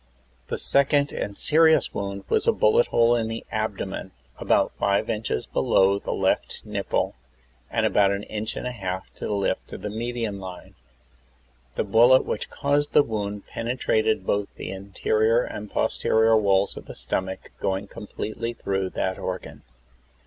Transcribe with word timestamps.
The 0.47 0.57
second 0.57 1.11
and 1.13 1.37
serious 1.37 1.93
wound 1.93 2.23
was 2.27 2.47
a 2.47 2.51
bullet 2.51 2.87
hole 2.87 3.15
in 3.15 3.27
the 3.27 3.45
abdomen, 3.51 4.13
about 4.39 4.71
five 4.79 5.11
inches 5.11 5.45
below 5.45 5.99
the 5.99 6.09
left 6.11 6.63
nipple 6.65 7.13
and 7.69 7.85
an 7.85 8.23
inch 8.23 8.55
and 8.55 8.65
a 8.65 8.71
half 8.71 9.13
to 9.13 9.27
the 9.27 9.35
left 9.35 9.73
of 9.73 9.83
the 9.83 9.91
median 9.91 10.39
line. 10.39 10.73
The 11.75 11.83
bullet 11.83 12.25
which 12.25 12.49
caused 12.49 12.93
that 12.93 13.03
wound 13.03 13.45
penetrated 13.45 14.25
both 14.25 14.47
the 14.55 14.71
inte 14.71 15.03
rior 15.03 15.47
and 15.47 15.69
posterior 15.69 16.35
walls 16.35 16.75
of 16.75 16.87
the 16.87 16.95
stomach, 16.95 17.51
going 17.59 17.85
completely 17.85 18.53
through 18.53 18.89
that 18.95 19.19
organ. 19.19 19.61